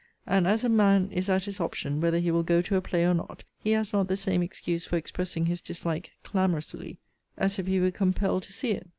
And 0.25 0.47
as 0.47 0.63
a 0.63 0.67
man 0.69 1.11
is 1.11 1.29
at 1.29 1.43
his 1.43 1.59
option, 1.59 2.01
whether 2.01 2.17
he 2.17 2.31
will 2.31 2.41
go 2.41 2.63
to 2.63 2.75
a 2.75 2.81
play 2.81 3.05
or 3.05 3.13
not, 3.13 3.43
he 3.63 3.73
has 3.73 3.93
not 3.93 4.07
the 4.07 4.17
same 4.17 4.41
excuse 4.41 4.83
for 4.83 4.97
expressing 4.97 5.45
his 5.45 5.61
dislike 5.61 6.09
clamorously 6.23 6.97
as 7.37 7.59
if 7.59 7.67
he 7.67 7.79
were 7.79 7.91
compelled 7.91 8.41
to 8.41 8.53
see 8.53 8.71
it. 8.71 8.89